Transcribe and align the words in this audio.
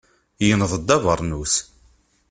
Yenneḍ-d 0.47 0.89
abeṛnus. 0.95 1.53